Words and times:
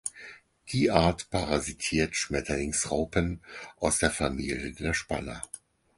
Die 0.69 0.89
Art 0.89 1.29
parasitiert 1.29 2.15
Schmetterlingsraupen 2.15 3.43
aus 3.77 3.99
der 3.99 4.09
Familie 4.09 4.73
der 4.73 4.95
Spanner. 4.95 5.43